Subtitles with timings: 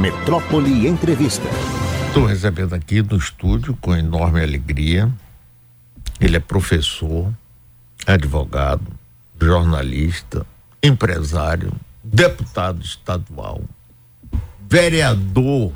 [0.00, 1.46] Metrópole Entrevista.
[2.06, 5.12] Estou recebendo aqui no estúdio com enorme alegria.
[6.18, 7.30] Ele é professor,
[8.06, 8.86] advogado,
[9.38, 10.46] jornalista,
[10.82, 11.70] empresário,
[12.02, 13.62] deputado estadual,
[14.66, 15.74] vereador,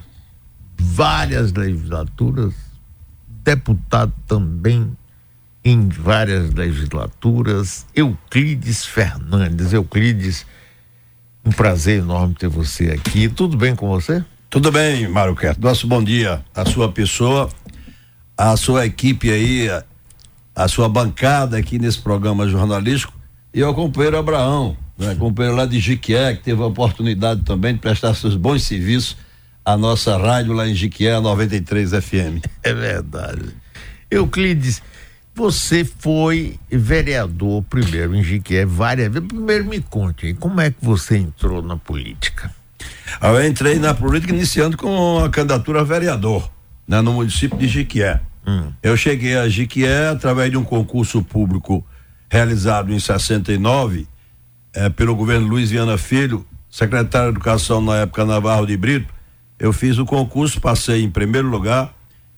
[0.78, 2.54] várias legislaturas,
[3.28, 4.96] deputado também
[5.62, 9.74] em várias legislaturas, Euclides Fernandes.
[9.74, 10.46] Euclides,
[11.44, 13.28] um prazer enorme ter você aqui.
[13.28, 14.24] Tudo bem com você?
[14.48, 15.56] Tudo bem, Mário Quer.
[15.58, 17.48] Nosso bom dia à sua pessoa,
[18.36, 19.68] à sua equipe aí,
[20.54, 23.12] a sua bancada aqui nesse programa jornalístico
[23.52, 27.80] e ao companheiro Abraão, né, companheiro lá de Jiquié, que teve a oportunidade também de
[27.80, 29.16] prestar seus bons serviços
[29.64, 32.44] à nossa rádio lá em Jiquié, 93 FM.
[32.62, 33.54] É verdade.
[34.10, 34.82] Euclides,
[35.34, 39.28] você foi vereador primeiro em Jiquié várias vezes.
[39.28, 42.54] Primeiro me conte aí, como é que você entrou na política?
[43.20, 46.50] Eu entrei na política iniciando com a candidatura a vereador,
[46.86, 48.20] né, no município de Jiquié.
[48.46, 48.72] Hum.
[48.82, 51.84] Eu cheguei a Jiquié através de um concurso público
[52.30, 54.06] realizado em 69
[54.74, 59.12] eh, pelo governo Luiz Viana Filho, secretário de Educação na época Navarro de Brito.
[59.58, 61.94] Eu fiz o concurso, passei em primeiro lugar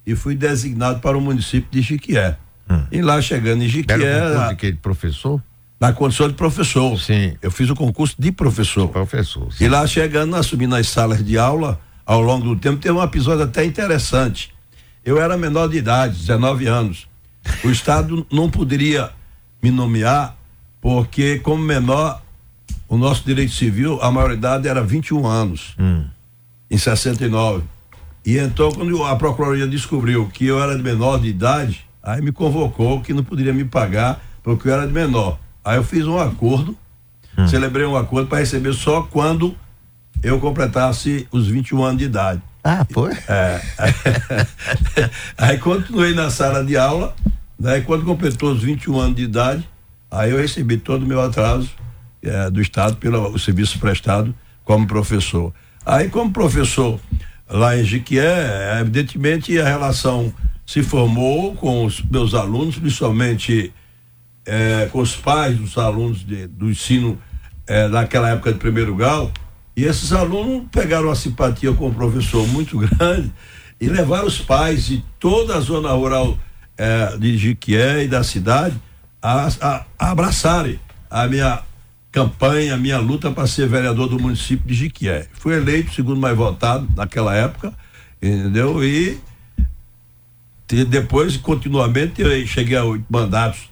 [0.06, 2.36] e fui designado para o município de Jiquié.
[2.69, 2.83] Hum.
[2.91, 3.95] E lá chegando em Jiquié.
[3.95, 5.42] Era de que professor?
[5.78, 6.98] Na condição de professor.
[6.98, 7.36] Sim.
[7.42, 8.86] Eu fiz o concurso de professor.
[8.86, 9.53] De professor.
[9.53, 9.64] Sim.
[9.64, 13.45] E lá chegando, assumi nas salas de aula, ao longo do tempo, teve um episódio
[13.45, 14.55] até interessante.
[15.05, 17.06] Eu era menor de idade, 19 anos.
[17.62, 19.11] O Estado não poderia
[19.62, 20.36] me nomear,
[20.80, 22.23] porque, como menor,
[22.89, 26.05] o nosso direito civil, a maioridade era 21 anos, hum.
[26.70, 27.64] em 69.
[28.25, 33.00] E então, quando a Procuradoria descobriu que eu era menor de idade, Aí me convocou
[33.00, 35.40] que não poderia me pagar porque eu era de menor.
[35.64, 36.78] Aí eu fiz um acordo,
[37.36, 37.48] hum.
[37.48, 39.56] celebrei um acordo para receber só quando
[40.22, 42.40] eu completasse os 21 anos de idade.
[42.62, 43.12] Ah, foi?
[43.28, 43.60] É.
[45.36, 47.12] aí continuei na sala de aula,
[47.58, 49.68] daí quando completou os 21 anos de idade,
[50.08, 51.70] aí eu recebi todo o meu atraso
[52.22, 54.33] é, do Estado pelo serviço prestado
[54.64, 55.52] como professor.
[55.84, 57.00] Aí, como professor
[57.48, 60.33] lá em Jiquié, evidentemente a relação
[60.66, 63.72] se formou com os meus alunos, principalmente
[64.44, 67.18] é, com os pais dos alunos de, do ensino
[67.66, 67.88] é,
[68.30, 69.30] época de primeiro grau,
[69.77, 73.32] e esses alunos pegaram uma simpatia com o professor muito grande
[73.80, 76.36] e levaram os pais de toda a zona rural
[76.77, 78.74] é, de Jiquié e da cidade
[79.22, 81.62] a, a, a abraçarem a minha
[82.10, 85.27] campanha, a minha luta para ser vereador do município de Jiquié.
[85.34, 87.74] Fui eleito segundo mais votado naquela época,
[88.22, 88.83] entendeu?
[88.83, 89.20] E
[90.66, 93.70] depois, continuamente, eu cheguei a oito mandatos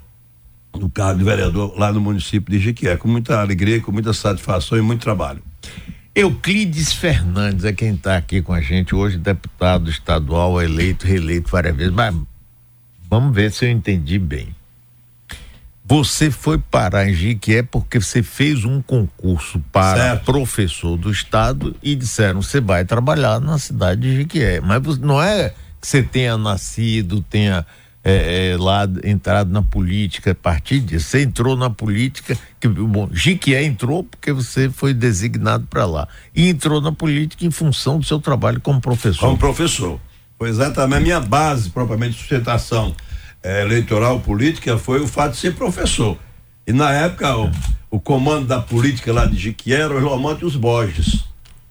[0.79, 4.79] no cargo de vereador lá no município de Jiquié, com muita alegria, com muita satisfação
[4.79, 5.43] e muito trabalho.
[6.15, 11.75] Euclides Fernandes é quem está aqui com a gente hoje, deputado estadual, eleito, reeleito várias
[11.75, 12.15] vezes, mas
[13.11, 14.55] vamos ver se eu entendi bem.
[15.87, 20.25] Você foi parar em Jiquié porque você fez um concurso para certo.
[20.25, 25.53] professor do estado e disseram você vai trabalhar na cidade de Jiquié, mas não é
[25.85, 27.67] que você tenha nascido, tenha
[28.03, 31.09] é, é, lá entrado na política a partir disso.
[31.09, 36.09] Você entrou na política, que, bom, Jiquié entrou porque você foi designado para lá.
[36.35, 39.21] E entrou na política em função do seu trabalho como professor.
[39.21, 40.01] Como professor.
[40.39, 42.97] Foi exatamente a minha base, propriamente, de sustentação
[43.43, 46.17] é, eleitoral política foi o fato de ser professor.
[46.67, 47.51] E na época, o,
[47.91, 51.24] o comando da política lá de Jiquié era o Lomante e os Borges.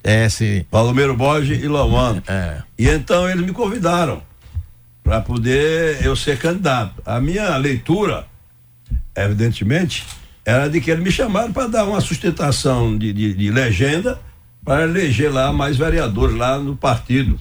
[0.03, 0.65] É, sim.
[0.69, 2.21] Palomero Borges e Lomano.
[2.27, 2.61] É.
[2.77, 4.21] E então eles me convidaram
[5.03, 7.01] para poder eu ser candidato.
[7.05, 8.25] A minha leitura,
[9.15, 10.05] evidentemente,
[10.45, 14.19] era de que eles me chamaram para dar uma sustentação de, de, de legenda
[14.63, 17.39] para eleger lá mais vereadores lá no partido.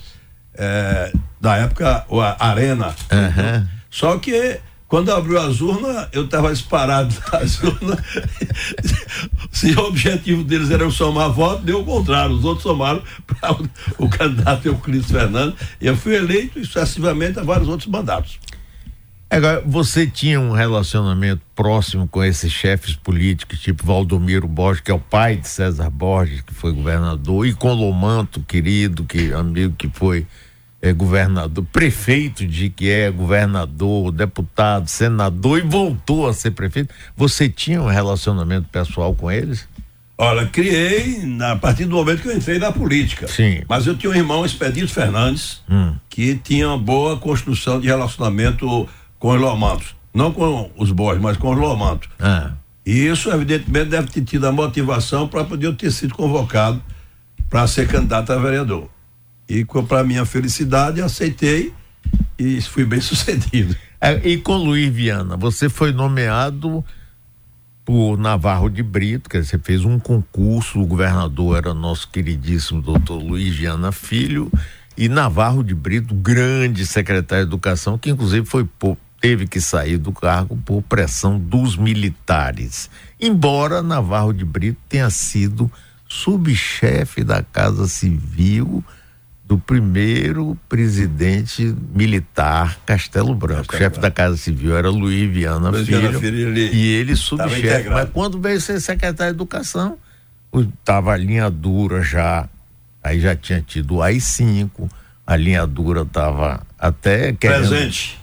[0.54, 2.06] É, da época,
[2.38, 2.88] a Arena.
[2.88, 3.66] Uhum.
[3.90, 4.60] Só que
[4.92, 7.98] quando abriu as urnas, eu estava disparado nas urnas.
[9.50, 12.36] Se o objetivo deles era somar votos, deu o contrário.
[12.36, 15.58] Os outros somaram para o, o, candidato Euclides Fernandes.
[15.80, 18.38] E eu fui eleito sucessivamente a vários outros mandatos.
[19.30, 24.94] Agora, você tinha um relacionamento próximo com esses chefes políticos, tipo Valdomiro Borges, que é
[24.94, 29.88] o pai de César Borges, que foi governador, e com Lomanto, querido, que amigo que
[29.88, 30.26] foi
[30.82, 36.92] é, governador, prefeito de que é governador, deputado, senador e voltou a ser prefeito.
[37.16, 39.68] Você tinha um relacionamento pessoal com eles?
[40.18, 43.28] Olha, criei na, a partir do momento que eu entrei na política.
[43.28, 43.62] Sim.
[43.68, 45.94] Mas eu tinha um irmão, Expedito Fernandes, hum.
[46.10, 48.88] que tinha uma boa construção de relacionamento
[49.18, 49.94] com os Lomantos.
[50.12, 52.08] Não com os Borges, mas com os Lomantos.
[52.18, 52.52] Ah.
[52.84, 56.82] E isso, evidentemente, deve ter tido a motivação para poder eu ter sido convocado
[57.48, 58.88] para ser candidato a vereador.
[59.52, 61.74] E para minha felicidade, aceitei
[62.38, 63.76] e fui bem sucedido.
[64.00, 66.82] É, e com Luiz Viana, você foi nomeado
[67.84, 73.22] por Navarro de Brito, que você fez um concurso, o governador era nosso queridíssimo doutor
[73.22, 74.50] Luiz Viana Filho,
[74.96, 78.66] e Navarro de Brito, grande secretário de Educação, que inclusive foi
[79.20, 82.88] teve que sair do cargo por pressão dos militares.
[83.20, 85.70] Embora Navarro de Brito tenha sido
[86.08, 88.82] subchefe da Casa Civil
[89.52, 93.66] do primeiro presidente militar Castelo Branco.
[93.66, 94.00] Castelo chefe Branco.
[94.00, 97.90] da Casa Civil era Luiz Viana Luiz Filho, Filho ele e ele subchefe.
[97.90, 99.98] Mas quando veio ser secretário de Educação,
[100.54, 102.48] estava a linha dura já,
[103.04, 104.88] aí já tinha tido o AI-5,
[105.26, 108.18] a linha dura estava até querendo, presente.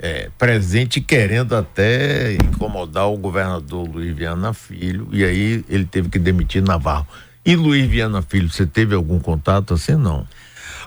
[0.00, 6.18] É, presente querendo até incomodar o governador Luiz Viana Filho, e aí ele teve que
[6.18, 7.06] demitir Navarro.
[7.44, 9.94] E Luiz Viana Filho, você teve algum contato assim?
[9.94, 10.26] Não.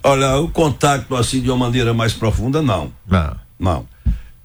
[0.04, 2.92] Olha, o contato assim de uma maneira mais profunda, não.
[3.08, 3.36] Não.
[3.60, 3.88] Não.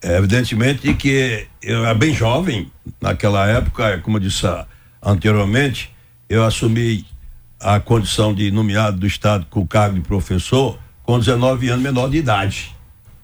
[0.02, 2.70] É, evidentemente que eu era bem jovem,
[3.00, 4.46] naquela época, como eu disse
[5.02, 5.90] anteriormente,
[6.28, 7.06] eu assumi
[7.60, 12.10] a condição de nomeado do Estado com o cargo de professor com 19 anos menor
[12.10, 12.74] de idade.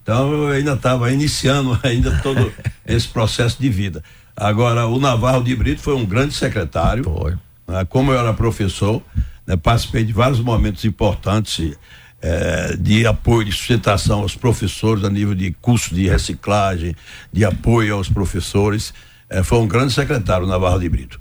[0.03, 2.53] Então eu ainda estava iniciando ainda todo
[2.87, 4.03] esse processo de vida.
[4.37, 7.05] Agora, o Navarro de Brito foi um grande secretário.
[7.05, 7.37] Foi.
[7.69, 9.03] Né, como eu era professor,
[9.47, 11.77] né, participei de vários momentos importantes
[12.23, 16.95] é, de apoio, de sustentação aos professores a nível de curso de reciclagem,
[17.33, 18.93] de apoio aos professores.
[19.29, 21.21] É, foi um grande secretário, Navarro de Brito.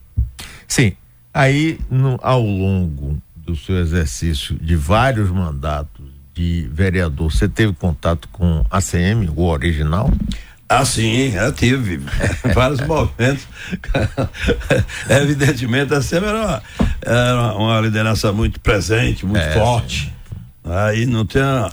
[0.68, 0.94] Sim.
[1.34, 8.28] Aí, no, ao longo do seu exercício de vários mandatos de vereador, você teve contato
[8.30, 10.12] com a CM, o original?
[10.68, 11.98] Ah, sim, eu tive
[12.54, 13.48] vários momentos.
[15.10, 16.64] Evidentemente, a CM era uma,
[17.02, 20.06] era uma liderança muito presente, muito é, forte.
[20.06, 20.19] Sim
[20.70, 21.72] Aí não tenha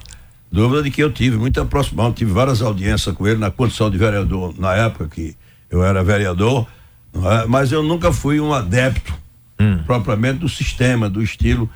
[0.50, 3.98] dúvida de que eu tive muita aproximação, tive várias audiências com ele na condição de
[3.98, 5.36] vereador, na época que
[5.70, 6.66] eu era vereador,
[7.14, 7.46] é?
[7.46, 9.12] mas eu nunca fui um adepto
[9.60, 9.78] hum.
[9.84, 11.68] propriamente do sistema, do estilo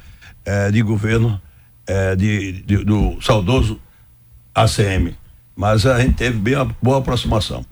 [0.44, 1.40] eh, de governo
[1.86, 3.78] eh, de, de, do saudoso
[4.54, 5.14] ACM.
[5.54, 7.64] Mas a gente teve bem uma boa aproximação.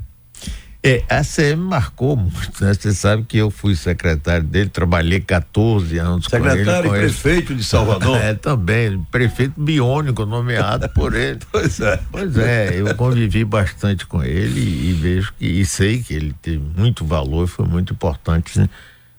[0.81, 2.73] É, a CM marcou muito, né?
[2.73, 6.65] Você sabe que eu fui secretário dele, trabalhei 14 anos secretário com ele.
[6.65, 8.17] Secretário e prefeito de Salvador?
[8.23, 11.41] é, também, prefeito biônico nomeado por ele.
[11.51, 12.01] pois é.
[12.13, 16.33] Pois é, eu convivi bastante com ele e, e vejo que, e sei que ele
[16.41, 18.71] teve muito valor e foi muito importante né,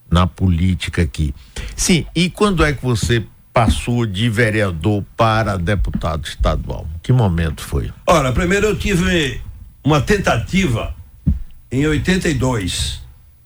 [0.10, 1.36] na política aqui.
[1.76, 3.22] Sim, e quando é que você
[3.54, 6.88] passou de vereador para deputado estadual?
[7.04, 7.92] Que momento foi?
[8.08, 9.42] Ora, primeiro eu tive
[9.84, 10.98] uma tentativa
[11.72, 13.02] em 82.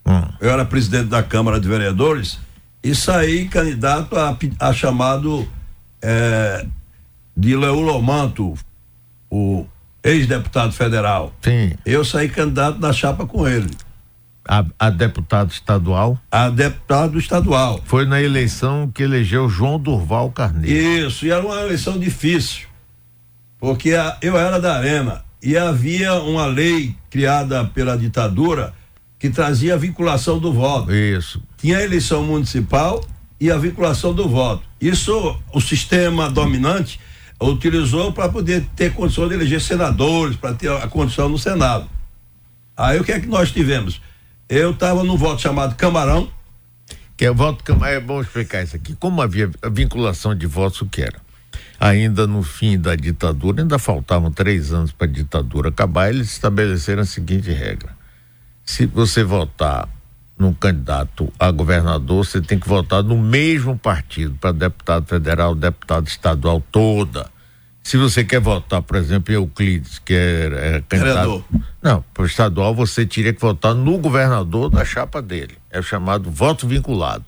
[0.06, 0.22] Hum.
[0.40, 2.38] Eu era presidente da Câmara de Vereadores
[2.84, 5.48] e saí candidato a, a chamado
[6.02, 6.66] é,
[7.36, 8.54] de Leulo Manto,
[9.30, 9.66] o
[10.04, 11.34] ex-deputado federal.
[11.42, 11.74] Sim.
[11.86, 13.72] Eu saí candidato na chapa com ele.
[14.46, 16.20] A, a, deputado estadual?
[16.30, 17.81] A deputado estadual.
[17.86, 21.08] Foi na eleição que elegeu João Durval Carneiro.
[21.08, 22.68] Isso, e era uma eleição difícil.
[23.58, 28.74] Porque a, eu era da Arena e havia uma lei criada pela ditadura
[29.19, 30.92] que trazia a vinculação do voto.
[30.94, 31.44] Isso.
[31.57, 33.04] Tinha a eleição municipal
[33.40, 34.63] e a vinculação do voto.
[34.80, 37.00] Isso o sistema dominante
[37.41, 41.89] utilizou para poder ter condição de eleger senadores, para ter a condição no Senado.
[42.75, 44.01] Aí o que é que nós tivemos?
[44.48, 46.29] Eu estava no voto chamado Camarão.
[47.17, 48.96] Que é o voto Camarão, é bom explicar isso aqui.
[48.96, 51.23] Como havia a vinculação de votos, o que era?
[51.84, 57.02] Ainda no fim da ditadura, ainda faltavam três anos para a ditadura acabar, eles estabeleceram
[57.02, 57.90] a seguinte regra:
[58.63, 59.90] se você votar
[60.40, 66.08] no candidato a governador, você tem que votar no mesmo partido para deputado federal, deputado
[66.08, 67.30] estadual toda.
[67.84, 71.44] Se você quer votar, por exemplo, em Euclides, que é, é candidato.
[71.82, 75.58] Não, para o estadual você teria que votar no governador da chapa dele.
[75.70, 77.25] É o chamado voto vinculado.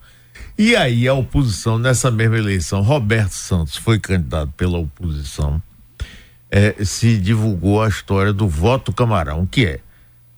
[0.58, 5.62] E aí a oposição, nessa mesma eleição, Roberto Santos foi candidato pela oposição,
[6.50, 9.80] é, se divulgou a história do voto camarão, que é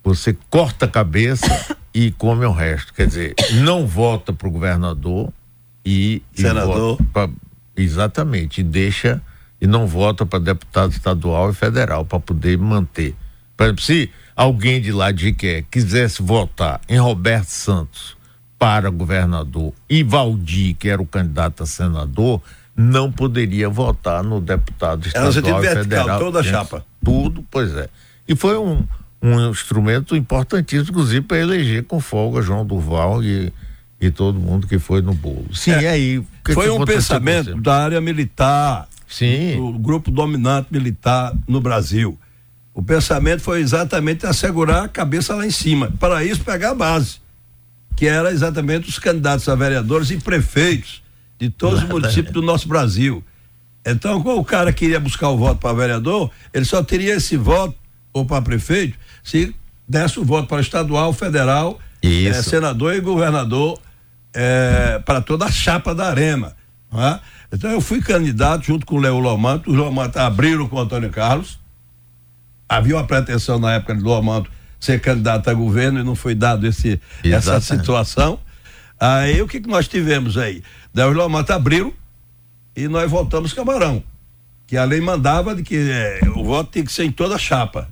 [0.04, 2.94] você corta a cabeça e come o resto.
[2.94, 5.32] Quer dizer, não vota para o governador
[5.86, 6.24] e.
[6.34, 6.98] Senador.
[7.00, 7.30] E pra,
[7.76, 9.22] exatamente, e deixa
[9.60, 13.16] e não vota para deputado estadual e federal para poder manter.
[13.56, 18.17] Por exemplo, se alguém de lá de que quisesse votar em Roberto Santos
[18.58, 22.42] para governador e Valdir, que era o candidato a senador,
[22.76, 26.20] não poderia votar no deputado estadual era e federal.
[26.20, 26.86] toda a chapa.
[27.04, 27.90] Tudo, pois é.
[28.28, 28.86] E foi um,
[29.22, 33.52] um instrumento importantíssimo, inclusive, para eleger com folga João Durval e,
[34.00, 35.48] e todo mundo que foi no bolo.
[35.54, 36.24] Sim, é, aí?
[36.44, 39.56] Que foi que um pensamento da área militar, Sim.
[39.56, 42.18] do grupo dominante militar no Brasil.
[42.74, 45.92] O pensamento foi exatamente assegurar a cabeça lá em cima.
[46.00, 47.20] Para isso, pegar a base,
[47.98, 51.02] que era exatamente os candidatos a vereadores e prefeitos
[51.40, 53.24] de todos os municípios do nosso Brasil.
[53.84, 57.76] Então, quando o cara queria buscar o voto para vereador, ele só teria esse voto,
[58.14, 59.56] ou para prefeito, se
[59.88, 63.80] desse o voto para estadual, federal, é, senador e governador
[64.34, 66.56] é, para toda a chapa da Arema.
[66.94, 67.20] É?
[67.52, 71.10] Então eu fui candidato junto com o Leo Lomanto, o Lomanto abriram com o Antônio
[71.10, 71.60] Carlos.
[72.70, 76.68] Havia uma pretensão na época de Lomanto ser candidato a governo e não foi dado
[76.68, 78.40] esse, essa situação.
[79.00, 80.64] Aí o que, que nós tivemos aí?
[80.94, 81.94] Daí o Lomanto abriram
[82.76, 84.04] e nós voltamos Camarão.
[84.66, 87.38] Que a lei mandava de que é, o voto tem que ser em toda a
[87.38, 87.88] chapa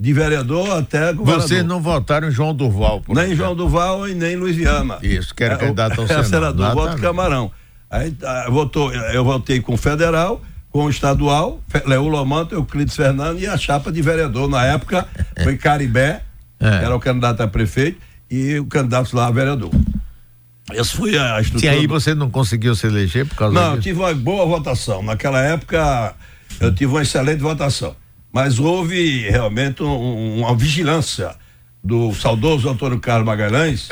[0.00, 1.48] de vereador até governador.
[1.48, 3.44] Vocês não votaram em João Durval, por Nem exemplo.
[3.44, 4.98] João Durval e nem Luiz Viana.
[5.02, 6.26] Isso, que era é, candidato ao Senado.
[6.26, 7.52] senador, voto Camarão.
[7.90, 10.40] Aí ah, votou, eu votei com o federal,
[10.70, 14.48] com o estadual, Leo Lomanto, Euclides Fernando e a chapa de vereador.
[14.48, 15.06] Na época
[15.42, 16.22] foi Caribé,
[16.58, 16.84] é.
[16.84, 18.00] era o candidato a prefeito,
[18.30, 19.70] e o candidato lá a vereador.
[20.72, 21.74] Essa foi a estrutura.
[21.74, 23.76] E aí você não conseguiu se eleger por causa não, disso?
[23.76, 25.02] Não, tive uma boa votação.
[25.02, 26.14] Naquela época
[26.60, 27.96] eu tive uma excelente votação
[28.32, 31.34] mas houve realmente um, uma vigilância
[31.82, 33.88] do saudoso Antônio Carlos Magalhães.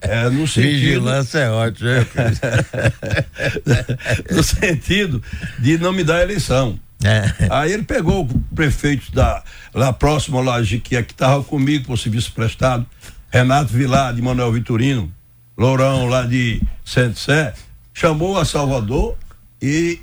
[0.00, 1.90] É, no sentido, Vigilância é ótimo.
[4.30, 5.22] no sentido
[5.58, 6.78] de não me dar a eleição.
[7.04, 7.48] É.
[7.50, 9.42] Aí ele pegou o prefeito da,
[9.74, 12.86] lá próximo lá de que estava comigo por serviço prestado,
[13.30, 15.12] Renato Vilar de Manuel Vitorino,
[15.56, 17.54] Lourão lá de Santo Sé,
[17.92, 19.16] chamou a Salvador
[19.60, 20.00] e,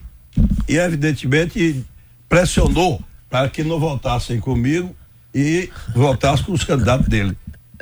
[0.67, 1.85] e evidentemente
[2.27, 4.95] pressionou para que não votassem comigo
[5.33, 7.37] e votassem com os candidatos dele.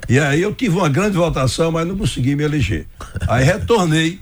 [0.09, 2.87] E aí eu tive uma grande votação, mas não consegui me eleger.
[3.27, 4.19] Aí retornei,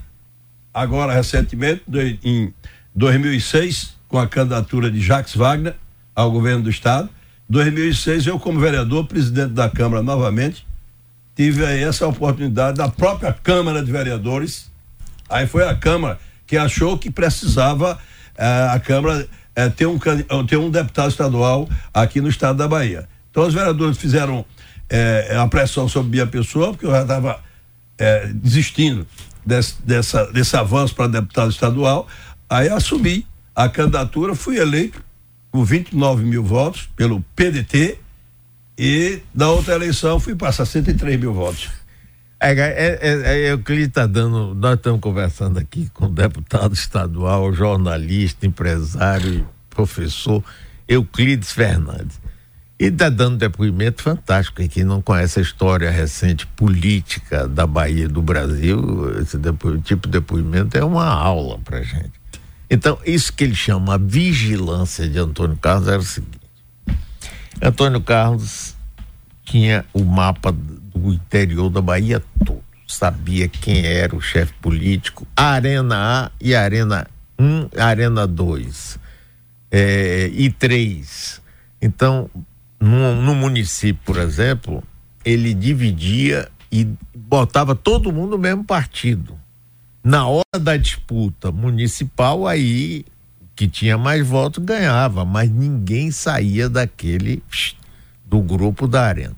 [0.74, 1.82] agora recentemente,
[2.24, 2.52] em
[2.94, 5.74] 2006, com a candidatura de Jacques Wagner
[6.14, 7.08] ao governo do estado.
[7.48, 10.66] 2006 eu como vereador, presidente da Câmara novamente,
[11.36, 14.70] tive aí essa oportunidade da própria Câmara de Vereadores.
[15.28, 17.98] Aí foi a Câmara que achou que precisava
[18.36, 19.98] eh, a Câmara é, ter, um,
[20.46, 23.08] ter um deputado estadual aqui no estado da Bahia.
[23.30, 24.44] Então os vereadores fizeram
[24.88, 27.40] é, a pressão sobre minha pessoa, porque eu já estava
[27.98, 29.06] é, desistindo
[29.44, 32.06] desse, dessa, desse avanço para deputado estadual.
[32.48, 35.02] Aí assumi a candidatura, fui eleito
[35.50, 37.98] com 29 mil votos pelo PDT
[38.78, 41.70] e da outra eleição fui para 63 mil votos.
[42.38, 44.54] É, é, é, é, o que ele está dando.
[44.54, 50.44] Nós estamos conversando aqui com deputado estadual, jornalista, empresário, professor
[50.86, 52.20] Euclides Fernandes.
[52.78, 54.60] E está dando depoimento fantástico.
[54.60, 60.06] E quem não conhece a história recente política da Bahia do Brasil, esse depo, tipo
[60.06, 62.12] de depoimento é uma aula para gente.
[62.68, 66.40] Então, isso que ele chama a vigilância de Antônio Carlos era o seguinte:
[67.62, 68.74] Antônio Carlos
[69.44, 70.54] tinha o mapa
[70.92, 72.64] o interior da Bahia todo.
[72.86, 77.06] Sabia quem era o chefe político, a Arena A e a Arena
[77.38, 78.98] 1, a Arena 2
[79.70, 81.40] é, e 3.
[81.82, 82.30] Então,
[82.86, 84.82] no, no município, por exemplo,
[85.24, 89.36] ele dividia e botava todo mundo no mesmo partido.
[90.02, 93.04] Na hora da disputa municipal, aí
[93.56, 97.42] que tinha mais votos ganhava, mas ninguém saía daquele
[98.24, 99.34] do grupo da arena.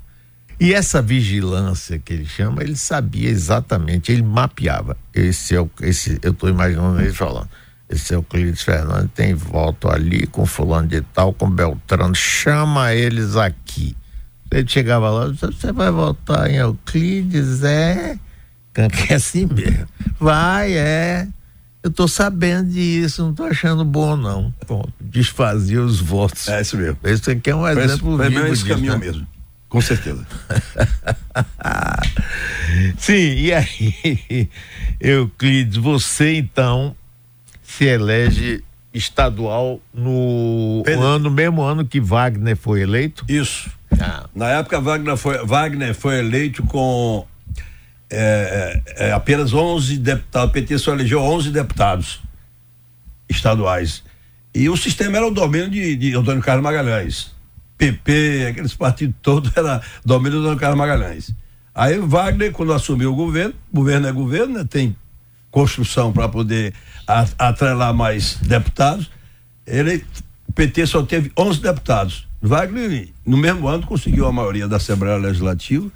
[0.60, 4.96] E essa vigilância que ele chama, ele sabia exatamente, ele mapeava.
[5.14, 7.48] Esse é o, esse, eu estou imaginando ele falando.
[7.88, 12.92] Esse é o Clídes Fernandes, tem voto ali com fulano de tal, com Beltrano, chama
[12.92, 13.96] eles aqui.
[14.50, 17.62] Ele chegava lá, você vai votar em Euclides?
[17.64, 18.18] É,
[18.74, 19.86] é assim mesmo.
[20.18, 21.28] Vai, é.
[21.82, 24.52] Eu tô sabendo disso, não tô achando bom, não.
[24.66, 26.48] Bom, desfazia os votos.
[26.48, 26.98] É isso mesmo.
[27.04, 28.98] Esse aqui é um exemplo Parece, vivo esse disso, caminho né?
[28.98, 29.26] mesmo.
[29.68, 30.26] Com certeza.
[32.98, 34.50] Sim, e aí,
[35.00, 36.96] Euclides, você então
[37.68, 41.04] se elege estadual no Pedro.
[41.04, 43.26] ano, mesmo ano que Wagner foi eleito?
[43.28, 43.70] Isso.
[44.00, 44.24] Ah.
[44.34, 47.26] Na época, Wagner foi, Wagner foi eleito com
[48.10, 50.48] é, é, é apenas 11 deputados.
[50.48, 52.20] O PT só elegeu 11 deputados
[53.28, 54.02] estaduais.
[54.54, 57.32] E o sistema era o domínio de, de Antônio Carlos Magalhães.
[57.76, 61.34] PP, aqueles partidos todos, era domínio do Carlos Magalhães.
[61.74, 64.96] Aí Wagner, quando assumiu o governo, governo é governo, né, tem
[65.50, 66.74] construção para poder
[67.38, 69.10] atrelar mais deputados,
[69.66, 70.04] ele,
[70.46, 72.28] o PT só teve 11 deputados.
[72.40, 75.90] Wagner, no mesmo ano, conseguiu a maioria da Assembleia Legislativa,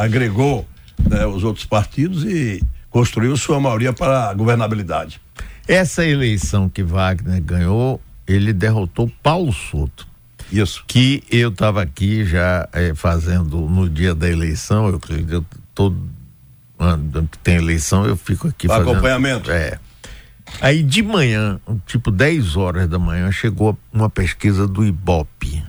[0.00, 0.66] agregou
[1.08, 5.20] né, os outros partidos e construiu sua maioria para a governabilidade.
[5.66, 10.06] Essa eleição que Wagner ganhou, ele derrotou Paulo Souto.
[10.52, 10.84] Isso.
[10.86, 15.96] Que eu estava aqui já é, fazendo no dia da eleição, eu, eu todo
[17.30, 18.90] que tem eleição, eu fico aqui o fazendo.
[18.90, 19.50] Acompanhamento.
[19.50, 19.78] É.
[20.60, 25.62] Aí de manhã, tipo 10 horas da manhã, chegou uma pesquisa do Ibope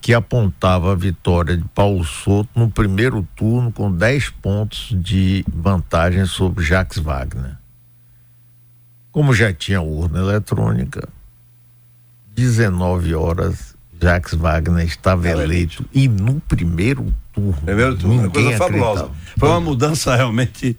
[0.00, 6.24] que apontava a vitória de Paulo Souto no primeiro turno com 10 pontos de vantagem
[6.24, 7.56] sobre Jacques Wagner.
[9.12, 11.06] Como já tinha urna eletrônica,
[12.34, 17.60] 19 horas Jacques Wagner estava eleito e no primeiro turno.
[17.64, 19.10] Primeiro turno, uma coisa fabulosa.
[19.36, 20.76] Foi uma mudança realmente,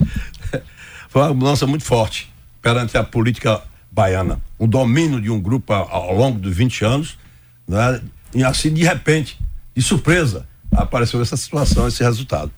[1.10, 3.62] foi uma mudança muito forte perante a política
[3.92, 4.40] baiana.
[4.58, 7.18] O domínio de um grupo ao, ao longo dos 20 anos,
[7.68, 8.02] né?
[8.34, 9.40] E assim, de repente,
[9.76, 12.52] de surpresa, apareceu essa situação, esse resultado.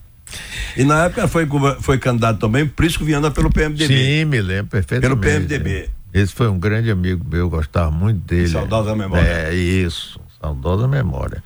[0.76, 1.48] E na época foi,
[1.80, 3.88] foi candidato também Prisco Viana pelo PMDB.
[3.88, 5.20] Sim, me lembro perfeitamente.
[5.20, 5.90] Pelo PMDB.
[6.14, 8.48] Esse foi um grande amigo meu, gostava muito dele.
[8.48, 9.28] Saudosa memória.
[9.28, 11.42] É, isso, saudosa memória.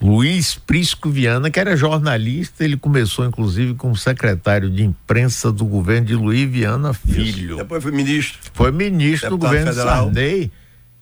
[0.00, 6.06] Luiz Prisco Viana, que era jornalista, ele começou inclusive como secretário de imprensa do governo
[6.06, 7.54] de Luiz Viana Filho.
[7.54, 7.56] Isso.
[7.56, 8.38] Depois foi ministro.
[8.52, 10.04] Foi ministro Deputado do governo federal.
[10.04, 10.52] Sarney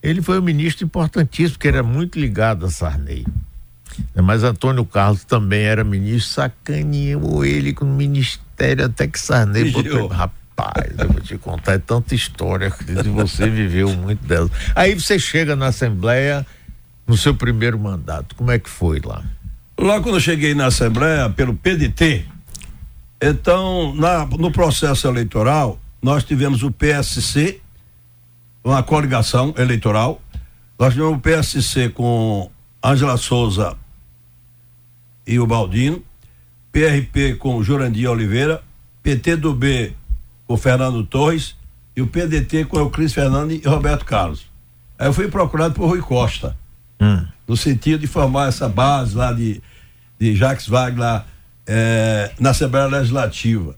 [0.03, 3.25] ele foi um ministro importantíssimo, porque era muito ligado a Sarney.
[4.13, 10.07] Mas Antônio Carlos também era ministro, sacaneou ele com o ministério até que Sarney botou.
[10.07, 14.49] Rapaz, eu vou te contar, é tanta história que você viveu muito dela.
[14.75, 16.45] Aí você chega na Assembleia
[17.05, 18.35] no seu primeiro mandato.
[18.35, 19.23] Como é que foi lá?
[19.77, 22.25] Lá quando eu cheguei na Assembleia, pelo PDT,
[23.21, 27.61] então, na, no processo eleitoral, nós tivemos o PSC
[28.63, 30.21] uma coligação eleitoral.
[30.79, 32.49] Nós tivemos o PSC com
[32.83, 33.77] Ângela Souza
[35.27, 36.01] e o Baldino,
[36.71, 38.63] PRP com Jurandir Oliveira,
[39.01, 39.93] PT do B
[40.47, 41.55] com Fernando Torres
[41.95, 44.47] e o PDT com Euclides Fernandes e Roberto Carlos.
[44.97, 46.57] Aí eu fui procurado por Rui Costa,
[47.03, 47.25] hum.
[47.47, 49.61] no sentido de formar essa base lá de,
[50.19, 51.21] de Jacques Wagner
[51.67, 53.75] eh, na Assembleia Legislativa.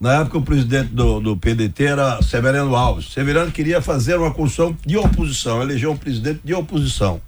[0.00, 3.12] Na época, o presidente do, do PDT era Severiano Alves.
[3.12, 7.20] Severiano queria fazer uma construção de oposição, elegeu um presidente de oposição.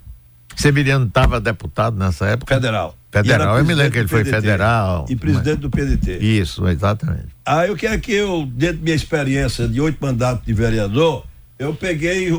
[0.57, 2.53] Severiano estava deputado nessa época?
[2.53, 2.95] Federal.
[3.11, 5.05] Federal, eu me lembro que ele foi federal.
[5.09, 5.59] E presidente mas...
[5.59, 6.17] do PDT.
[6.17, 7.27] Isso, exatamente.
[7.45, 11.25] Aí o que é que eu, dentro da minha experiência de oito mandatos de vereador,
[11.57, 12.29] eu peguei,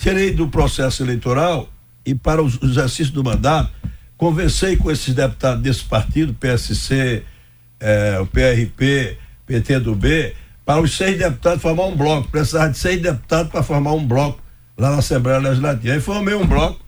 [0.00, 1.68] tirei do processo eleitoral
[2.04, 3.70] e para o exercício do mandato,
[4.16, 7.22] conversei com esses deputados desse partido, PSC,
[7.78, 10.34] é, o PRP, PT do B,
[10.64, 12.28] para os seis deputados formar um bloco.
[12.28, 14.40] Precisava de seis deputados para formar um bloco
[14.76, 15.94] lá na Assembleia Legislativa.
[15.94, 16.80] Aí formei um bloco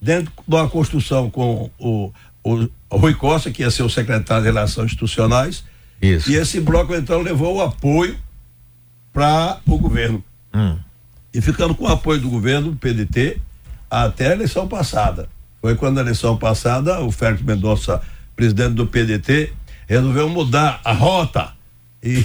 [0.00, 2.12] dentro de uma construção com o,
[2.44, 5.64] o, o Rui Costa, que ia ser o secretário de Relações Institucionais.
[6.00, 6.30] Isso.
[6.30, 8.16] E esse bloco então levou o apoio
[9.12, 10.22] para o governo.
[10.54, 10.78] Hum.
[11.32, 13.38] E ficando com o apoio do governo, do PDT,
[13.90, 15.28] até a eleição passada.
[15.60, 18.00] Foi quando a eleição passada, o Félix Mendonça,
[18.36, 19.52] presidente do PDT,
[19.86, 21.52] resolveu mudar a rota.
[22.02, 22.24] E,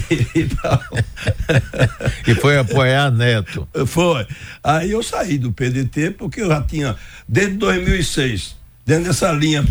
[2.26, 3.66] e foi apoiar Neto.
[3.86, 4.26] Foi.
[4.62, 9.66] Aí eu saí do PDT porque eu já tinha, desde 2006, dentro dessa linha,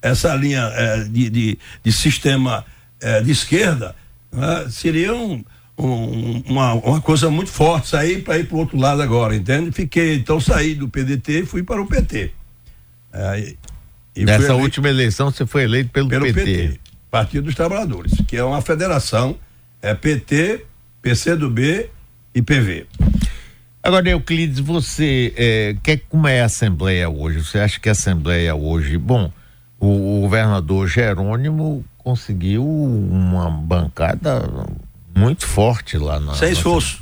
[0.00, 2.64] essa linha é, de, de, de, sistema
[3.00, 3.96] é, de esquerda,
[4.30, 5.12] né, seria
[5.78, 9.34] um, um, uma, uma coisa muito forte sair para ir para o outro lado agora,
[9.34, 9.70] entende?
[9.70, 12.32] Fiquei, então saí do PDT e fui para o PT.
[13.12, 13.54] É,
[14.16, 16.44] Nessa última eleição você foi eleito pelo, pelo PT.
[16.44, 16.80] PT.
[17.10, 19.36] Partido dos Trabalhadores, que é uma federação,
[19.80, 20.66] é PT,
[21.00, 21.88] PCdoB
[22.34, 22.86] e PV.
[23.82, 27.42] Agora, Euclides, você é, quer como é a Assembleia hoje?
[27.42, 29.32] Você acha que a Assembleia hoje, bom,
[29.80, 34.42] o, o governador Jerônimo conseguiu uma bancada
[35.18, 36.34] muito forte lá na.
[36.34, 37.00] Sem esforço.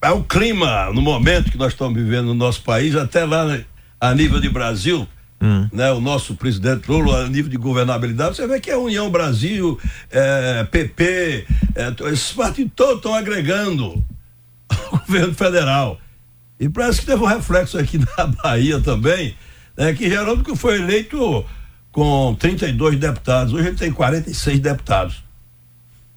[0.00, 3.58] É o clima, no momento que nós estamos vivendo no nosso país, até lá
[4.00, 5.08] a nível de Brasil,
[5.40, 5.68] Hum.
[5.72, 9.78] Né, o nosso presidente Lula, a nível de governabilidade, você vê que a União Brasil,
[10.10, 14.02] é, PP, é, esses partidos todos estão agregando
[14.68, 16.00] ao governo federal.
[16.58, 19.36] E parece que teve um reflexo aqui na Bahia também,
[19.76, 21.44] né, que Geraldo foi eleito
[21.92, 25.27] com 32 deputados, hoje ele tem 46 deputados.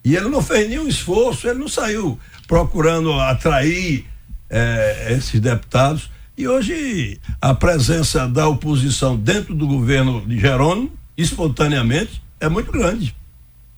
[0.03, 4.05] E ele não fez nenhum esforço, ele não saiu procurando atrair
[4.49, 12.21] é, esses deputados e hoje a presença da oposição dentro do governo de Jerônimo, espontaneamente,
[12.39, 13.15] é muito grande.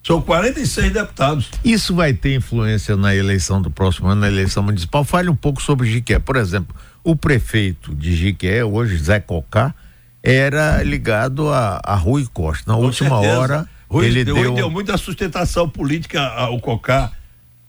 [0.02, 1.50] São 46 deputados.
[1.64, 5.04] Isso vai ter influência na eleição do próximo ano, na eleição municipal?
[5.04, 6.18] Fale um pouco sobre Jiqué.
[6.18, 9.74] Por exemplo, o prefeito de Jiqué, hoje Zé Cocá,
[10.22, 12.70] era ligado a, a Rui Costa.
[12.70, 13.38] Na Com última certeza.
[13.38, 13.68] hora.
[13.94, 17.12] Rui, ele deu, Rui deu muita sustentação política ao Cocá.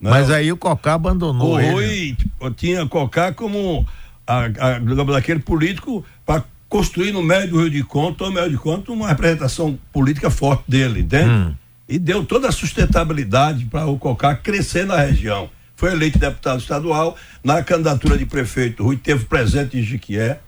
[0.01, 0.09] Né?
[0.09, 1.51] Mas aí o Cocá abandonou.
[1.53, 2.17] O Rui ele.
[2.55, 3.85] tinha Cocá como
[4.25, 8.57] a, a, aquele político para construir no médio do Rio de Conto, no médio de
[8.57, 11.29] Conto, uma representação política forte dele, entende?
[11.29, 11.55] Hum.
[11.87, 15.47] E deu toda a sustentabilidade para o Cocá crescer na região.
[15.75, 20.39] Foi eleito deputado estadual, na candidatura de prefeito, Rui teve presente em Jiquié,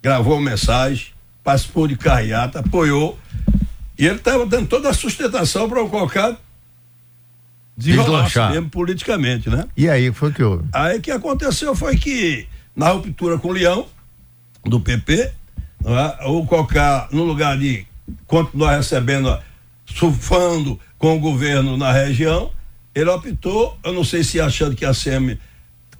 [0.00, 1.06] gravou mensagem,
[1.42, 3.18] participou de carreata, apoiou,
[3.98, 6.36] e ele estava dando toda a sustentação para o Cocá
[7.76, 9.66] deslanchar mesmo politicamente, né?
[9.76, 10.64] E aí foi que houve?
[10.72, 13.86] Aí que aconteceu foi que na ruptura com o Leão
[14.64, 16.26] do PP, é?
[16.26, 17.86] o Cocá no lugar de
[18.26, 19.36] continuar recebendo,
[19.86, 22.50] surfando com o governo na região,
[22.94, 25.38] ele optou, eu não sei se achando que a SEMI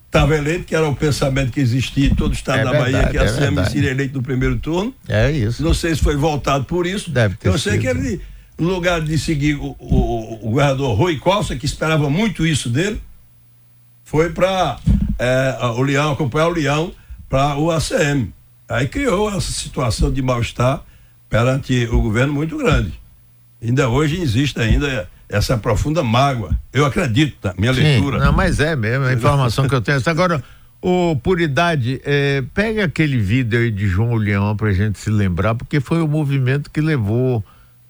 [0.09, 2.93] estava eleito, que era o pensamento que existia em todo o estado é da verdade,
[2.93, 4.93] Bahia, que a é SEMI seria eleito no primeiro turno.
[5.07, 5.63] É isso.
[5.63, 7.11] Não sei se foi voltado por isso.
[7.11, 7.83] Deve ter Eu sei sido.
[7.83, 8.21] que ele
[8.59, 13.01] no lugar de seguir o, o, o governador Rui Costa, que esperava muito isso dele,
[14.03, 14.79] foi para
[15.19, 16.93] é, o Leão, acompanhar o Leão
[17.29, 18.33] para o ACM.
[18.69, 20.83] Aí criou essa situação de mal-estar
[21.29, 22.93] perante o governo muito grande.
[23.63, 26.57] Ainda hoje existe ainda essa profunda mágoa.
[26.73, 28.19] Eu acredito, na minha Sim, leitura.
[28.19, 30.01] Não, mas é mesmo, a informação que eu tenho.
[30.07, 30.43] Agora,
[30.81, 35.55] o Puridade, é, pega aquele vídeo aí de João Leão para a gente se lembrar,
[35.55, 37.45] porque foi o movimento que levou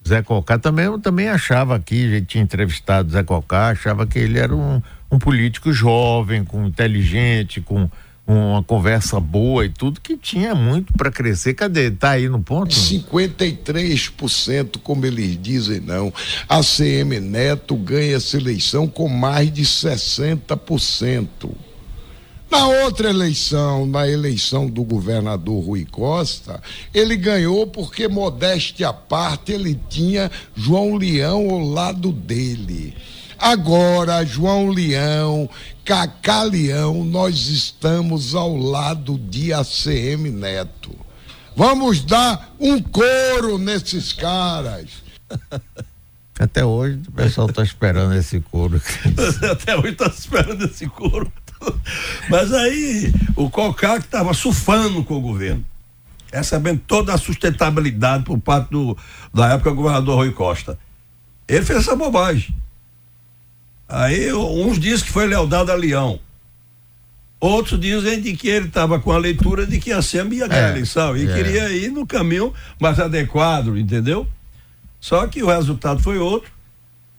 [0.07, 4.18] Zé Cocá também, eu também achava aqui, a gente tinha entrevistado Zé Cocá, achava que
[4.18, 7.90] ele era um, um político jovem, com inteligente, com
[8.28, 11.54] uma conversa boa e tudo, que tinha muito para crescer.
[11.54, 11.90] Cadê?
[11.90, 12.74] Tá aí no ponto?
[12.74, 16.12] 53%, como eles dizem, não.
[16.46, 21.26] A CM Neto ganha essa eleição com mais de 60%.
[22.50, 26.62] Na outra eleição, na eleição do governador Rui Costa,
[26.94, 32.94] ele ganhou porque, modéstia à parte, ele tinha João Leão ao lado dele.
[33.38, 35.48] Agora, João Leão,
[35.85, 40.90] Cacá Leão, nós estamos ao lado de ACM Neto.
[41.57, 44.90] Vamos dar um coro nesses caras.
[46.38, 48.81] Até hoje o pessoal está esperando esse coro.
[49.51, 51.33] Até hoje está esperando esse coro.
[52.29, 55.64] Mas aí o Cocá que estava surfando com o governo,
[56.33, 58.96] recebendo toda a sustentabilidade por parte do,
[59.33, 60.79] da época governador Rui Costa.
[61.46, 62.55] Ele fez essa bobagem.
[63.88, 66.20] Aí uns dizem que foi lealdade a Leão.
[67.40, 70.62] Outros dizem de que ele estava com a leitura de que a SEMA ia ganhar
[70.62, 71.35] é, a eleição e é.
[71.35, 74.27] queria ir no caminho mais adequado, entendeu?
[75.01, 76.51] Só que o resultado foi outro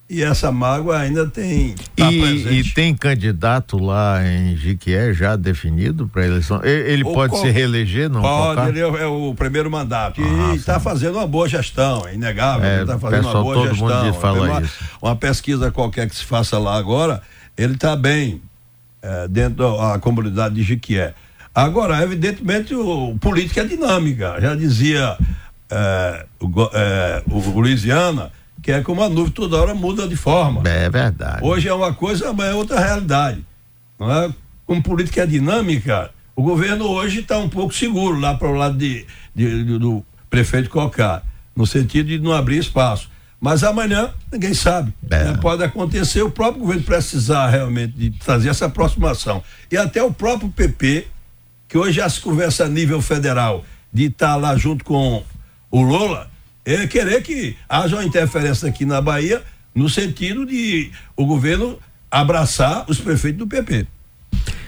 [0.10, 1.76] e essa mágoa ainda tem.
[1.96, 6.62] Tá e, e, tem candidato lá em Jiquié já definido para eleição?
[6.64, 8.22] Ele, ele pode qual, se reeleger, não?
[8.22, 10.20] Pode, ele é, é, o primeiro mandato.
[10.22, 12.68] Ah, e está fazendo uma boa gestão, é inegável.
[12.68, 14.04] É, está fazendo pessoal, uma boa todo gestão.
[14.06, 14.84] Mundo fala uma, isso.
[15.00, 17.22] uma pesquisa qualquer que se faça lá agora,
[17.56, 18.42] ele está bem
[19.04, 21.14] é, dentro da comunidade de Jiquié.
[21.54, 24.38] Agora, evidentemente, o, o política é dinâmica.
[24.42, 25.18] Já dizia
[25.70, 30.68] é, o, é, o, Luiziana que é como a nuvem toda hora muda de forma.
[30.70, 31.44] É verdade.
[31.44, 33.44] Hoje é uma coisa, amanhã é outra realidade.
[34.00, 34.34] Não é?
[34.66, 39.06] Como política dinâmica, o governo hoje está um pouco seguro lá para o lado de,
[39.36, 41.22] de, de, do prefeito Cocá,
[41.56, 43.10] no sentido de não abrir espaço.
[43.42, 44.94] Mas amanhã ninguém sabe.
[45.10, 45.24] É.
[45.26, 45.38] Né?
[45.42, 49.42] Pode acontecer o próprio governo precisar realmente de fazer essa aproximação.
[49.72, 51.08] E até o próprio PP,
[51.68, 55.24] que hoje já se conversa a nível federal, de estar tá lá junto com
[55.72, 56.30] o Lula,
[56.76, 61.80] é querer que haja uma interferência aqui na Bahia no sentido de o governo
[62.12, 63.88] abraçar os prefeitos do PP.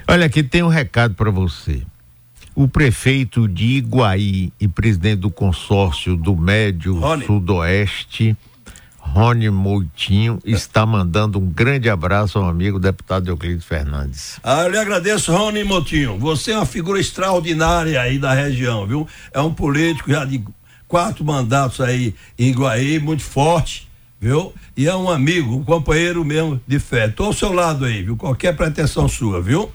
[0.08, 1.82] Olha, aqui tem um recado para você.
[2.54, 7.26] O prefeito de Iguaí e presidente do consórcio do Médio Rony.
[7.26, 8.36] Sudoeste,
[8.98, 14.40] Rony Moutinho, está mandando um grande abraço ao amigo deputado Euclides Fernandes.
[14.44, 16.20] Ah, eu lhe agradeço, Rony Moutinho.
[16.20, 19.08] Você é uma figura extraordinária aí da região, viu?
[19.34, 20.44] É um político já de
[20.92, 24.54] quatro mandatos aí em Guaí, muito forte, viu?
[24.76, 27.08] E é um amigo, um companheiro mesmo de fé.
[27.08, 28.18] Tô ao seu lado aí, viu?
[28.18, 29.72] Qualquer pretensão sua, viu?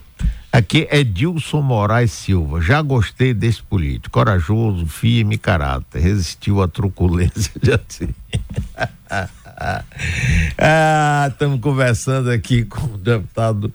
[0.52, 2.60] Aqui é Dilson Moraes Silva.
[2.60, 4.10] Já gostei desse político.
[4.10, 6.02] Corajoso, firme caráter.
[6.02, 8.14] Resistiu à truculência de assim.
[10.58, 13.72] ah, estamos conversando aqui com o deputado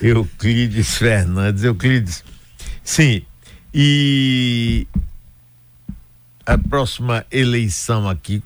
[0.00, 1.64] Euclides Fernandes.
[1.64, 2.22] Euclides,
[2.84, 3.22] sim.
[3.72, 4.86] E
[6.46, 8.42] a próxima eleição aqui,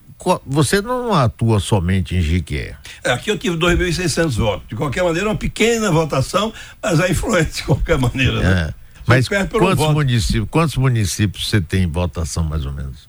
[0.46, 2.76] você não atua somente em Jiquié.
[3.04, 4.68] É, aqui eu tive 2.600 votos.
[4.68, 8.40] De qualquer maneira, uma pequena votação, mas a influência de qualquer maneira.
[8.40, 8.68] Né?
[8.68, 8.74] É.
[9.06, 13.08] Mas quantos municípios, quantos municípios você tem em votação, mais ou menos?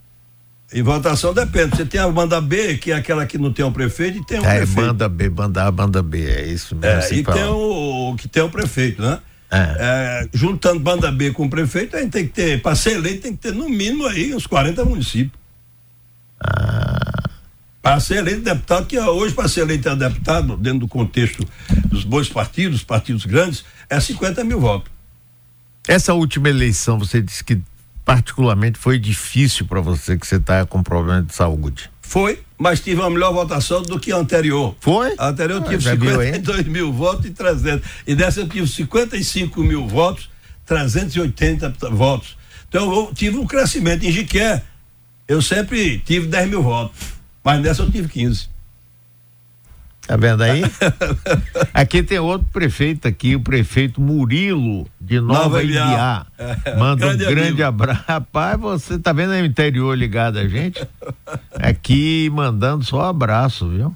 [0.72, 1.76] Em votação depende.
[1.76, 4.40] Você tem a banda B, que é aquela que não tem o prefeito, e tem
[4.40, 4.88] o é, prefeito.
[4.88, 7.02] banda B, banda A, banda B, é isso mesmo.
[7.02, 9.20] É, e tem o, o, que tem o prefeito, né?
[9.52, 9.76] É.
[9.80, 13.24] É, juntando banda B com o prefeito, a gente tem que ter, para ser eleito,
[13.24, 15.40] tem que ter no mínimo aí uns 40 municípios.
[16.40, 17.24] Ah.
[17.82, 21.48] Para ser eleito deputado, que hoje, para ser eleito deputado, dentro do contexto
[21.86, 24.92] dos bons partidos, partidos grandes, é 50 mil votos.
[25.88, 27.60] Essa última eleição, você disse que
[28.06, 31.90] particularmente foi difícil para você, que você está com problema de saúde.
[32.02, 34.76] Foi, mas tive uma melhor votação do que a anterior.
[34.82, 35.16] Foi?
[35.18, 37.88] A anterior eu ah, tive 52 mil votos e 300.
[38.06, 40.30] E dessa eu tive 55 mil votos,
[40.66, 42.38] 380 votos.
[42.68, 44.06] Então eu tive um crescimento.
[44.06, 44.62] Em Jiqué,
[45.26, 46.98] eu sempre tive 10 mil votos,
[47.42, 48.50] mas nessa eu tive 15.
[50.10, 50.64] Tá vendo aí?
[51.72, 56.26] aqui tem outro prefeito aqui, o prefeito Murilo de Nova, Nova Ibiá.
[56.36, 58.06] É, Manda grande um grande abraço.
[58.08, 60.84] Rapaz, você tá vendo aí o interior ligado a gente?
[61.54, 63.96] Aqui mandando só abraço, viu?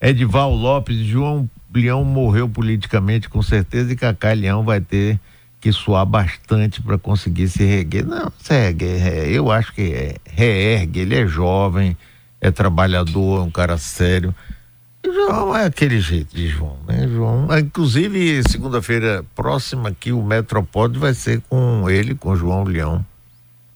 [0.00, 5.20] Edival Lopes, João Leão morreu politicamente, com certeza, e Cacá Leão vai ter
[5.60, 8.06] que suar bastante para conseguir se reerguer.
[8.06, 11.94] Não, se reerguer, eu acho que é, reergue, ele é jovem,
[12.40, 14.34] é trabalhador, é um cara sério
[15.04, 17.46] João é aquele jeito de João, né, João?
[17.50, 23.04] Ah, inclusive, segunda-feira próxima aqui, o Metropod vai ser com ele, com João Leão.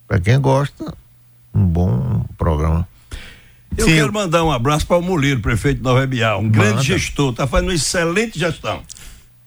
[0.06, 0.94] Para quem gosta,
[1.54, 2.88] um bom programa.
[3.76, 3.94] Eu Sim.
[3.96, 6.58] quero mandar um abraço para o Muliro, prefeito de Nova Bial, um Manda.
[6.58, 8.82] grande gestor, está fazendo uma excelente gestão.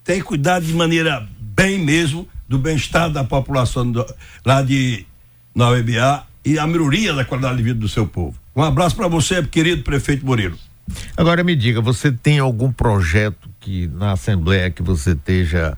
[0.04, 4.06] Tem cuidado de maneira bem mesmo do bem-estar da população do,
[4.44, 5.04] lá de
[5.54, 8.36] Nova Bial e a melhoria da qualidade de vida do seu povo.
[8.54, 10.58] Um abraço para você, querido prefeito Murilo.
[11.16, 15.76] Agora me diga, você tem algum projeto que na Assembleia que você esteja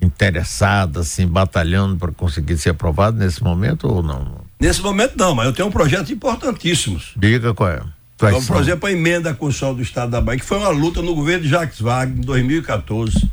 [0.00, 4.40] interessado, assim, batalhando para conseguir ser aprovado nesse momento ou não?
[4.60, 7.12] Nesse momento não, mas eu tenho um projeto importantíssimos.
[7.16, 7.82] Diga qual é.
[8.18, 10.68] Quais é um projeto para emenda à Constituição do Estado da Bahia, que foi uma
[10.68, 13.28] luta no governo de Jacques Wagner em 2014.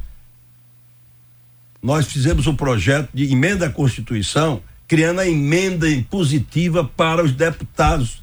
[1.82, 8.22] Nós fizemos um projeto de emenda à Constituição, criando a emenda impositiva para os deputados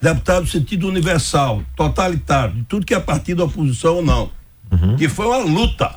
[0.00, 4.30] deputado no sentido universal, totalitário, de tudo que é partido oposição ou não.
[4.70, 4.96] Uhum.
[4.96, 5.96] Que foi uma luta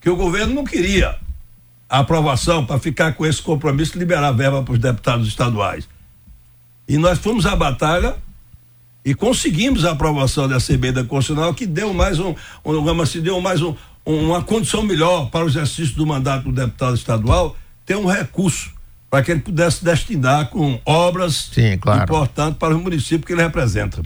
[0.00, 1.16] que o governo não queria
[1.88, 5.88] a aprovação para ficar com esse compromisso de liberar verba para os deputados estaduais.
[6.88, 8.16] E nós fomos à batalha
[9.04, 13.62] e conseguimos a aprovação da emenda constitucional que deu mais um, um assim, deu mais
[13.62, 13.74] um,
[14.04, 18.73] uma condição melhor para o exercício do mandato do deputado estadual ter um recurso
[19.14, 22.02] para que ele pudesse destinar com obras Sim, claro.
[22.02, 24.02] importantes para o município que ele representa.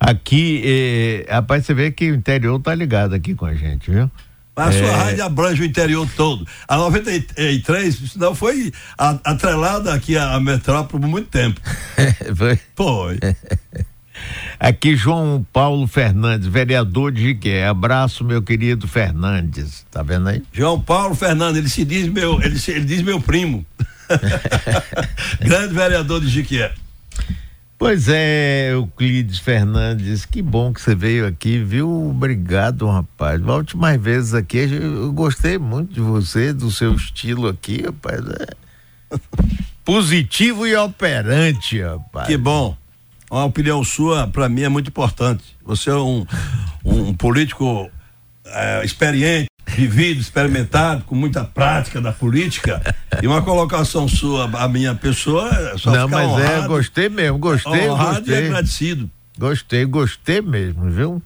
[0.00, 4.10] Aqui, eh, rapaz, você vê que o interior tá ligado aqui com a gente, viu?
[4.56, 4.72] A é...
[4.72, 6.44] sua rádio abrange o interior todo.
[6.66, 11.60] A 93, senão foi atrelada aqui à metrópole por muito tempo.
[12.34, 12.58] foi?
[12.74, 13.20] Foi.
[14.62, 17.66] Aqui João Paulo Fernandes, vereador de Jiqué.
[17.66, 19.84] Abraço, meu querido Fernandes.
[19.90, 20.40] Tá vendo aí?
[20.52, 23.66] João Paulo Fernandes, ele se diz meu, ele, se, ele diz meu primo.
[25.42, 26.72] Grande vereador de Jiqué.
[27.76, 32.10] Pois é, Euclides Fernandes, que bom que você veio aqui, viu?
[32.10, 33.40] Obrigado, rapaz.
[33.40, 34.58] Volte mais vezes aqui.
[34.58, 38.20] Eu gostei muito de você, do seu estilo aqui, rapaz.
[38.28, 39.18] É
[39.84, 42.28] positivo e operante, rapaz.
[42.28, 42.80] Que bom
[43.32, 45.42] uma opinião sua, para mim, é muito importante.
[45.64, 46.26] Você é um,
[46.84, 47.90] um político
[48.44, 52.82] é, experiente, vivido, experimentado, com muita prática da política.
[53.22, 57.08] E uma colocação sua, a minha pessoa, é só Não, mas é, honrado, é, gostei
[57.08, 57.88] mesmo, gostei.
[57.88, 58.34] Honrado gostei.
[58.34, 59.10] e agradecido.
[59.38, 61.22] Gostei, gostei mesmo, viu?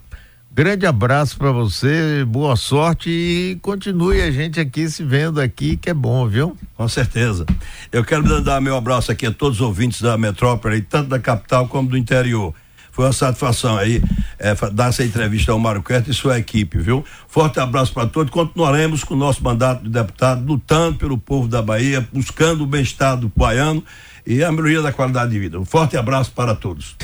[0.57, 5.91] Grande abraço para você, boa sorte e continue a gente aqui se vendo aqui, que
[5.91, 6.57] é bom, viu?
[6.75, 7.45] Com certeza.
[7.93, 11.69] Eu quero dar meu abraço aqui a todos os ouvintes da metrópole, tanto da capital
[11.69, 12.55] como do interior.
[12.91, 14.03] Foi uma satisfação aí
[14.39, 17.05] é, dar essa entrevista ao Mário Querto e sua equipe, viu?
[17.29, 18.33] Forte abraço para todos.
[18.33, 23.15] Continuaremos com o nosso mandato de deputado, lutando pelo povo da Bahia, buscando o bem-estar
[23.19, 23.85] do baiano
[24.27, 25.61] e a melhoria da qualidade de vida.
[25.61, 26.97] Um forte abraço para todos.